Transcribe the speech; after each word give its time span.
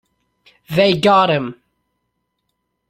They 0.71 0.97
got 0.97 1.29
him! 1.29 1.61